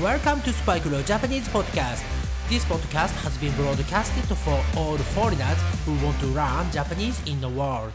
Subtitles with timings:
[0.00, 2.02] Welcome to Spike Leo Japanese Podcast.
[2.48, 7.46] This podcast has been broadcasted for all foreigners who want to learn Japanese in the
[7.46, 7.92] world.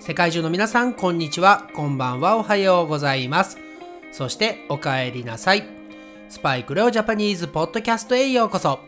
[0.00, 3.56] 世界中の皆さん、こんにちは、こんばんは、おはようございます。
[4.10, 5.62] そして、お帰りなさい。
[6.28, 8.80] スパイクレオジャパニーズポッドキャストへようこそ。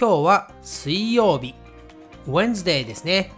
[0.00, 1.54] 今日は水曜日、
[2.26, 3.32] Wednesday ですね。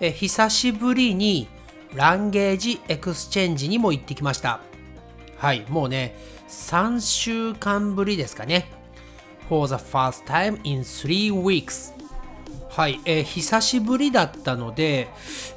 [0.00, 1.48] え久しぶりに
[1.94, 4.60] language exchange にも行ってきました。
[5.36, 6.16] はい、もうね、
[6.48, 8.70] 3週間ぶりですかね。
[9.48, 11.92] For the first time in three weeks.
[12.68, 15.08] はい、えー久しぶりだったので、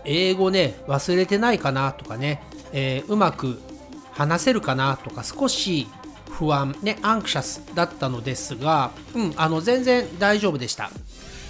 [0.04, 2.42] 英語ね、忘れてないかなとかね、
[2.72, 3.62] えーうまく
[4.14, 5.88] 話せるかなとか少し
[6.32, 10.90] 不安、ね、 anxious だったのですが、うん、あの全然大丈夫でした。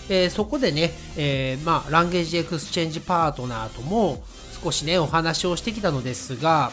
[0.10, 4.22] えーそこでね、えーまあ、 language exchange partner とも
[4.64, 6.72] 少しね、お話をしてきたのですが、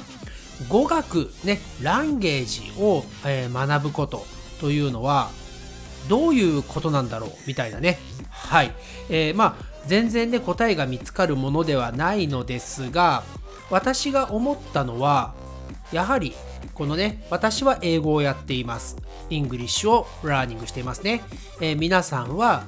[0.69, 4.27] 語学、ね、 language を、えー学ぶこと
[4.61, 5.31] というのは、
[6.09, 7.99] どういうことなんだろうみたいなね。
[8.31, 8.73] はい。
[9.09, 13.25] えーまあ、全然ね、答えが見つかるものではないのですが、
[13.71, 15.35] 私が思ったのは、
[15.93, 16.35] やはり、
[16.75, 18.97] このね、私は英語をやっています。
[19.31, 21.23] English を learning していますね。
[21.61, 22.65] えー皆さんは、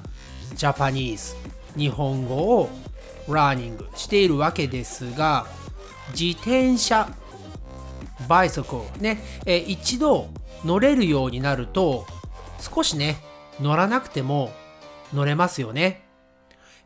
[0.54, 1.36] Japanese、
[1.78, 2.70] 日本語を
[3.28, 5.46] learning しているわけですが、
[6.18, 7.08] 自転車、
[8.28, 10.28] バイソコね、えー一度
[10.64, 12.06] 乗れるようになると、
[12.60, 13.16] 少しね、
[13.60, 14.52] 乗らなくても
[15.12, 16.06] 乗れますよね。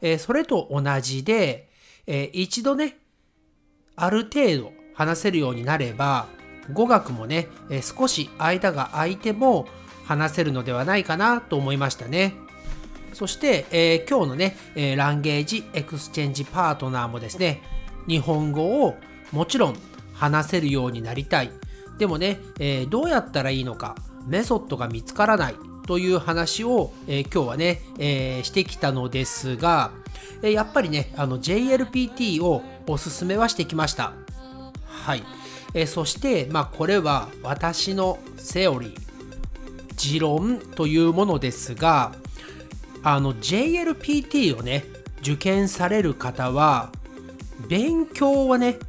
[0.00, 1.70] えーそれと同じで、
[2.06, 2.98] えー一度ね、
[3.96, 6.26] ある程度話せるようになれば、
[6.72, 9.66] 語学もね、え少し間が空いても
[10.04, 12.34] 話せるのではないかなと思いましたね。
[13.16, 17.62] そして、えー今日のね、えー language exchange partner もですね、
[18.06, 18.98] 日本語を
[19.32, 19.76] もちろん
[20.12, 21.50] 話せるようになりたい。
[21.96, 23.94] でもね、えーどうやったらいいのか、
[24.26, 25.54] method が見つからない
[25.86, 29.92] という話を、えー今日はね、えーしてきたのですが、
[30.42, 34.12] えーやっぱりね、あの JLPT をおすすめはしてきました。
[34.84, 35.22] はい。
[35.72, 38.94] えーそして、まあ、これは私のセオリー、
[39.96, 42.12] 持論というものですが、
[43.08, 44.84] あの JLPT をね、
[45.20, 46.90] 受験される方は、
[47.68, 48.80] 勉強はね、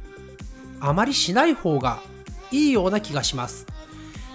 [0.80, 2.00] あまりしない方が
[2.50, 3.64] いいような気がします。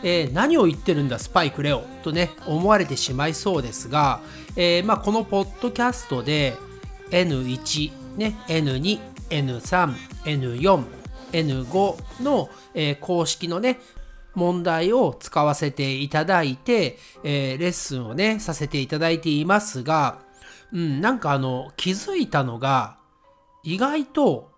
[0.02, 1.82] えー何を言ってるんだスパイクレオ？
[2.02, 4.22] とね思われてしまいそうですが、
[4.56, 6.56] えーまあ、このポッドキャストで
[7.12, 9.00] N1、ね、N2、
[9.32, 9.94] N3、
[10.24, 10.84] N4、
[11.34, 13.82] N5 の、えー公式のね
[14.36, 20.20] 問題を使わせていただいて、えーレッスンをねさせていただいていますが、
[20.72, 22.98] うん、なんかあの気づいたのが
[23.64, 24.52] 意外と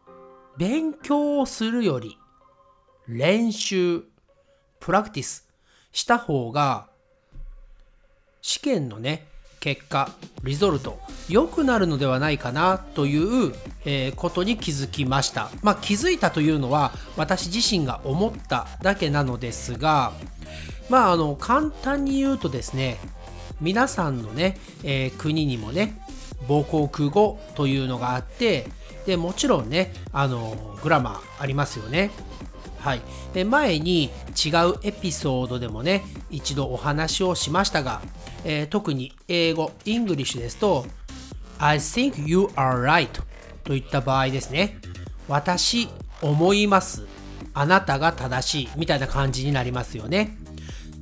[0.57, 2.17] 勉強をするより
[3.07, 4.03] 練習
[4.79, 5.47] プラクティス
[5.91, 6.87] した方が
[8.41, 9.27] 試験のね
[9.65, 10.11] 結果
[10.43, 13.17] リゾルト良くなるのではないかなとい
[13.49, 13.51] う、
[13.83, 15.49] えーことに気づきました。
[15.63, 20.11] まあ気づいたというのは私自身が思っただけなのですが
[20.87, 22.99] まああの簡単に言うとですね
[23.59, 25.99] 皆さんのね、えー国にもね
[26.47, 28.67] 母国語というのがあって
[29.07, 32.11] でもちろんねあのグラマーありますよね。
[32.77, 33.01] はい、
[33.33, 34.11] で前に
[34.45, 38.03] 違うエピソードでもね一度お話をしましたが、
[38.45, 40.85] えー特に英語 English ですと
[41.57, 43.09] I think you are right
[43.63, 44.77] といった場合ですね。
[45.27, 45.89] 私
[46.21, 47.05] 思います。
[47.53, 50.37] あなたが正しいみたいな感じになりますよね。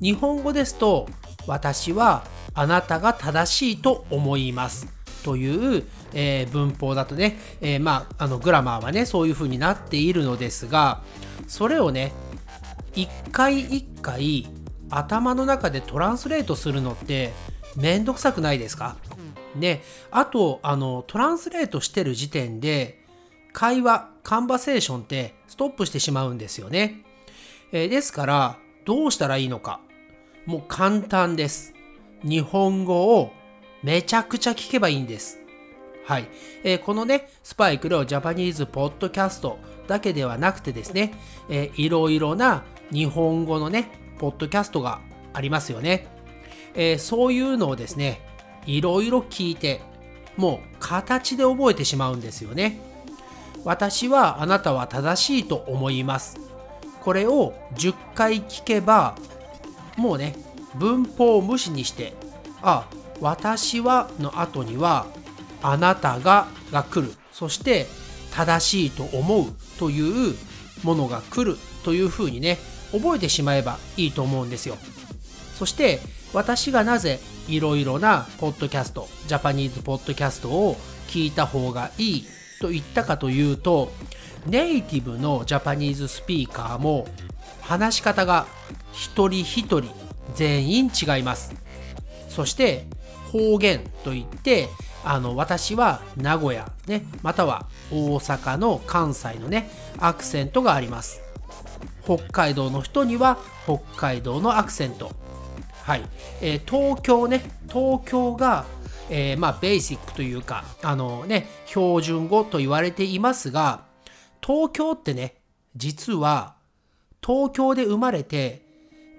[0.01, 1.09] 日本語ですと
[1.45, 4.87] 私はあなたが正しいと思います。
[5.23, 5.83] という、
[6.13, 11.01] えー文法だとね、えーまあ、あの grammar はねそういう風になっているのですが
[11.47, 12.11] それをね
[12.93, 14.47] 一回一回
[14.97, 17.31] 頭の中でトランスレートするのって
[17.75, 18.95] めんどくさくないですか？
[19.55, 19.81] ね
[20.11, 23.03] あとあのトランスレートしてる時点で
[23.51, 27.03] 会話カンバセーションってストップしてしまうんですよね、
[27.71, 29.79] えーですからどうしたらいいのか？
[30.45, 31.73] もう簡単です。
[32.23, 33.31] 日本語を
[33.81, 35.39] めちゃくちゃ聞けばいいんです。
[36.06, 36.27] はい、
[36.63, 39.57] えーこのね、スパイクのジャパニーズポッドキャスト
[39.88, 41.13] だけではなくてですね、
[41.50, 45.01] えーいろいろな日本語のね、ポッドキャストが
[45.33, 46.07] ありますよね。
[46.75, 48.21] えーそういうのをですね、
[48.65, 49.81] いろいろ聞いて、
[50.38, 52.80] もう形で覚えてしまうんですよね。
[53.63, 56.38] 私はあなたは正しいと思います。
[57.01, 59.15] これを10回聞けば、
[59.98, 60.36] もうね、
[60.75, 62.13] 文法を無視にして、
[62.62, 62.88] あ、
[63.21, 65.06] 私はの後には、
[65.62, 67.13] あなたがが来る。
[67.31, 67.88] そして、
[68.33, 70.36] 正しいと思うという
[70.83, 72.57] ものが来るというふうにね
[72.94, 74.78] 覚えてしまえばいいと思うんですよ。
[75.57, 76.00] そして
[76.34, 80.75] 私がなぜいろいろなポッドキャストジャパニーズポッドキャストを
[81.07, 82.25] 聞いた方がいい
[82.62, 83.92] と言ったかというと
[84.48, 87.06] ネイティブのジャパニーズスピーカーも
[87.62, 88.48] 話し方が
[88.94, 89.84] 一人一人
[90.34, 91.54] 全員違います。
[92.30, 92.88] そして
[93.31, 94.69] 方言といって
[95.04, 101.22] あの私は名古屋ねまたは大阪の関西のねアクセントがあります。
[102.03, 105.11] 北海道の人には北海道のアクセント。
[105.83, 106.03] はい、
[106.41, 107.41] えー、東京ね。
[107.67, 108.65] 東京が、
[109.09, 113.81] えー、まあベーシックというかあのね標準語と言われていますが
[114.45, 115.35] 東京ってね
[115.75, 116.55] 実は
[117.25, 118.61] 東京で生まれて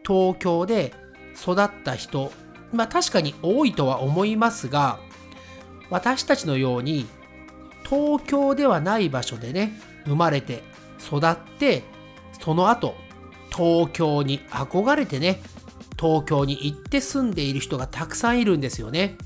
[0.07, 0.93] 東京で
[1.35, 2.33] 育った人
[2.73, 4.99] まあ確かに多いとは思いますが
[5.91, 7.07] 私たちのように
[7.89, 9.73] 東京ではない場所でね
[10.07, 10.63] 生まれて
[10.99, 11.83] 育って
[12.41, 12.95] その後
[13.55, 15.41] 東京に憧れてね
[15.99, 19.17] 東京に行って住んでいる人がたくさんいるんですよね。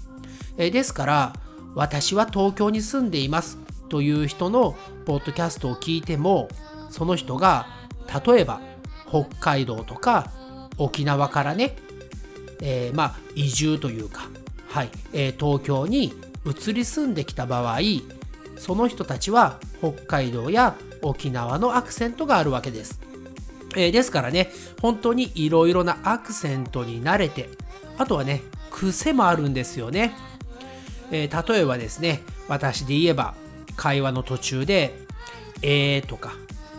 [0.59, 1.33] えですから
[1.75, 3.59] 私は東京に住んでいます
[3.89, 4.77] という人の
[5.07, 6.49] ポッドキャストを聞いても
[6.91, 7.67] その人が
[8.27, 8.61] 例えば
[9.09, 10.31] 北海道とか
[10.77, 11.77] 沖縄からね、
[12.61, 14.29] えー、まあ移住というか、
[14.69, 16.13] はいえー、東京に
[16.45, 17.79] 移り住んできた場合
[18.57, 23.01] その人たちは北海道や沖縄のアクセントがあるわけです。
[23.77, 24.51] えー、ですからね
[24.81, 27.51] 本当にいろいろなアクセントに慣れて
[27.99, 30.15] あとはね癖もあるんですよね。
[31.11, 33.35] えー、例えばですね私で言えば
[33.77, 34.99] 会話の途中で
[35.63, 36.33] 「えー」とか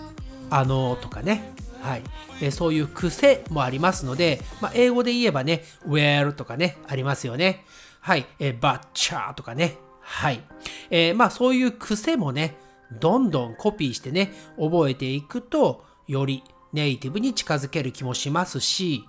[0.49, 2.03] 「あのー」とかねはい、
[2.41, 7.63] えそういう癖もありますので、まあ、英語で言えばね、where とかね、ありますよね。
[8.01, 9.77] はい、えー、バッチャーとかね。
[10.01, 10.41] はい。
[10.89, 12.57] えー、まあそういう癖もね、
[12.91, 16.43] どんどんコピーしてね、覚えていくと、より
[16.73, 19.05] ネイティブに近づける気もしますし、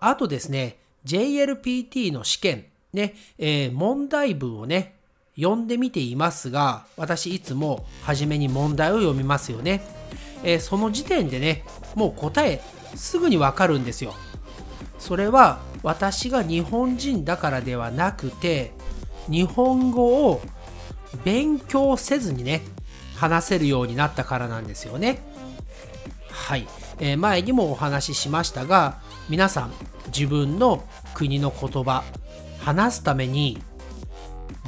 [0.00, 4.96] あとですね、JLPT の試験、ね、えー、問題文をね、
[5.36, 9.82] 読んでみていますが、私いつも初めに問題を読みますよね。
[10.42, 12.60] えー、その時点でね、もう答え
[12.94, 14.14] すぐにわかるんですよ。
[14.98, 18.72] それは私が日本人だからではなくて
[19.28, 20.42] 日本語を
[21.24, 22.60] 勉強せずにね
[23.20, 25.20] 話せるようになったからなんですよね。
[26.30, 26.66] はい、
[27.00, 29.72] えー、前にもお話ししましたが皆さん
[30.06, 30.82] 自分の
[31.12, 32.02] 国の言葉
[32.60, 33.62] 話すために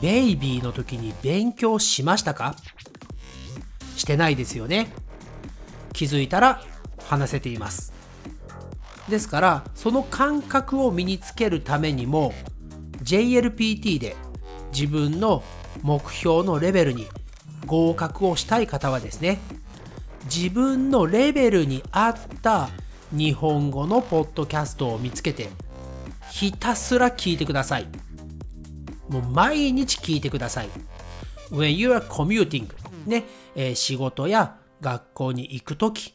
[0.02, 2.54] ベイビーの時に勉強しましたか？
[3.96, 4.88] してないですよね。
[5.94, 6.62] 気づいたら
[7.06, 7.94] 話せています。
[9.08, 12.34] ですからその感覚を身につけるためにも
[13.02, 14.14] JLPT で
[14.74, 15.42] 自分の
[15.82, 17.08] 目標のレベルに
[17.72, 19.38] 合格をしたい方はですね
[20.26, 22.68] 自分のレベルに合った
[23.12, 25.48] 日本語のポッドキャストを見つけて
[26.30, 27.88] ひたすら聞いてください。
[29.08, 30.68] もう毎日聞いてください。
[31.50, 32.68] When you are commuting
[33.06, 33.24] ね、
[33.54, 36.14] えー、仕事や学校に行くとき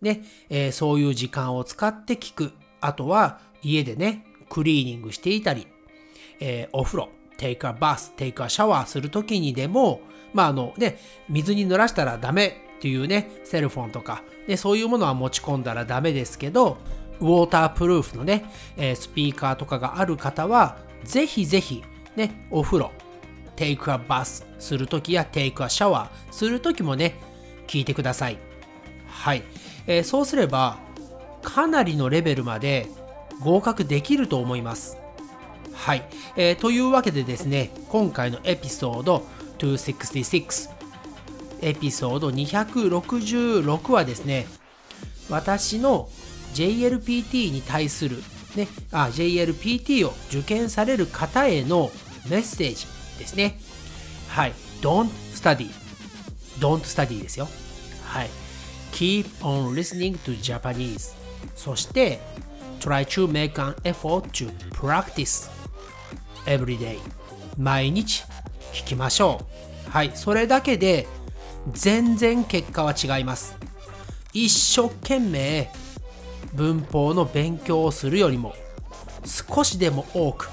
[0.00, 2.52] ね、えー、そういう時間を使って聞く。
[2.80, 5.68] あとは家でね、クリーニングしていたり、
[6.40, 7.08] えー、お風呂、
[7.40, 10.02] テイクアバス、テイクアシャワーするときにでも、
[10.34, 10.98] まああのね、
[11.30, 16.76] 水に濡らしたらダメっていうね、セルフォンとか、ね、そういうものは持ち込んだらダメですけど、
[17.18, 18.44] ウォータープルーフのね、
[18.76, 21.82] えー、スピーカーとかがある方は、ぜひぜひ、
[22.14, 22.90] ね、お風呂、
[23.56, 27.14] テイクアバスするときやテイクアシャワーするときもね、
[27.66, 28.36] 聞いてください。
[29.08, 29.42] はい。
[29.86, 30.78] えー、そうすれば
[31.40, 32.86] かなりのレベルまで
[33.40, 34.99] 合格できると思います。
[35.80, 36.04] はい、
[36.36, 39.24] えー、というわけでですね今回のエピソード
[39.58, 40.68] 266
[41.62, 44.46] エピソード266はですね
[45.30, 46.08] 私の
[46.54, 48.18] JLPT に対する、
[48.56, 51.90] ね、あ JLPT を受験される方への
[52.28, 52.86] メッセージ
[53.18, 53.58] ですね。
[54.28, 54.52] はい。
[54.80, 55.70] Don't study.
[56.58, 57.48] Don't study ですよ。
[58.04, 58.30] はい。
[58.92, 61.14] keep on listening to Japanese
[61.54, 62.18] そして
[62.80, 65.48] try to make an effort to practice
[66.50, 66.98] every day
[67.56, 68.24] 毎日
[68.72, 69.40] 聞きましょ
[69.88, 69.90] う。
[69.90, 70.12] はい。
[70.14, 71.06] それだけで
[71.72, 73.56] 全然結果は違います。
[74.32, 75.70] 一生懸命
[76.54, 78.54] 文法の勉強をするよりも
[79.24, 80.48] 少しでも多く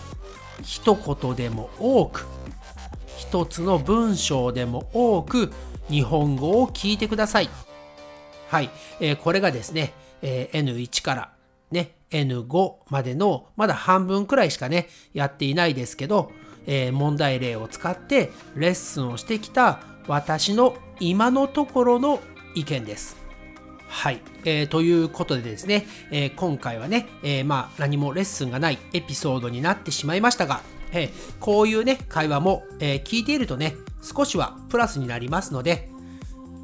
[0.63, 2.25] 一言でも多く
[3.17, 5.51] 一つの文章でも多く
[5.89, 7.49] 日本語を聞いてください。
[8.49, 11.36] はい、えー、これがですね、えー、N1 から
[11.71, 16.31] ね、N5 までのまだ半分くらいしかね、やっていないですけど、
[16.65, 22.19] えー、問題例を使ってレッスンをしてきた私の今のところの
[22.55, 23.17] 意見です。
[23.87, 35.89] はい、えー、ということでですね、えー、今回はね、えー、まあ何もレッスンがないエピソードになってしまいましたが、えー、こういうね会話も、えー、聞いているとね少しはプラスになりますので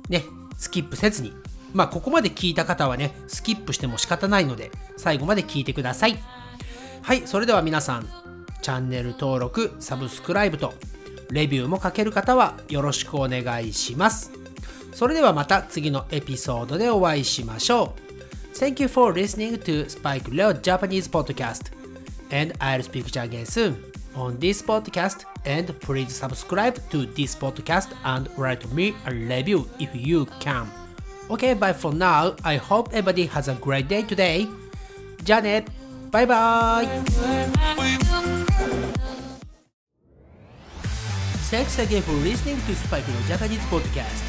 [0.10, 0.24] ね
[0.58, 1.34] スキップせずに
[1.74, 6.18] まあここまで聞いた方はねスキップしても仕方ないので最後まで聞いてください
[7.01, 8.08] はいそれでは皆さん
[8.62, 10.74] チャンネル登録サブスクライブと
[11.32, 14.44] レビューも書ける方はよろしくお願いします
[14.94, 18.03] それではまた次のエピソードでお会いしましょう。
[18.56, 21.72] Thank you for listening to Spike Leo Japanese podcast.
[22.32, 23.75] And I'll speak to you again soon
[24.15, 25.25] on this podcast.
[25.46, 30.83] And please subscribe to this podcast and write me a review if you can.
[31.30, 32.36] Okay, bye for now.
[32.44, 34.48] I hope everybody has a great day today.
[35.24, 35.68] Janet,
[36.12, 36.86] bye bye!
[41.50, 44.22] Thanks again for listening to Spike Lee Japanese podcast.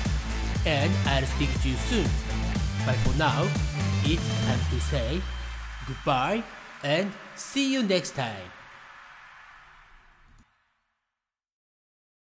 [0.66, 2.08] And I'll speak to you soon.
[2.86, 3.48] But for now,
[4.04, 5.20] it's time to say
[5.88, 6.44] goodbye
[6.82, 8.63] and see you next time.